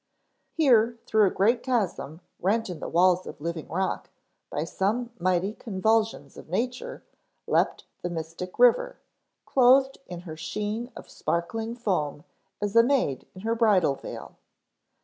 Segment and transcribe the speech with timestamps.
[0.53, 4.09] Here through a great chasm rent in the walls of living rock
[4.49, 7.03] by some mighty convulsions of Nature
[7.45, 8.97] leaped the mystic river,
[9.45, 12.23] clothed in her sheen of sparkling foam
[12.63, 14.37] as a maid in her bridal veil.